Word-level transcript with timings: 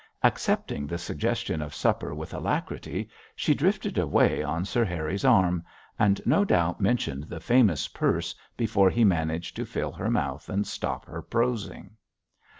Accepting 0.23 0.87
the 0.87 0.97
suggestion 0.97 1.61
of 1.61 1.75
supper 1.75 2.15
with 2.15 2.33
alacrity, 2.33 3.07
she 3.35 3.53
drifted 3.53 3.99
away 3.99 4.41
on 4.41 4.65
Sir 4.65 4.83
Harry's 4.83 5.23
arm, 5.23 5.63
and 5.99 6.19
no 6.25 6.43
doubt 6.43 6.81
mentioned 6.81 7.25
the 7.25 7.39
famous 7.39 7.87
purse 7.87 8.33
before 8.57 8.89
he 8.89 9.03
managed 9.03 9.55
to 9.57 9.63
fill 9.63 9.91
her 9.91 10.09
mouth 10.09 10.49
and 10.49 10.65
stop 10.65 11.05
her 11.05 11.21
prosing. 11.21 11.91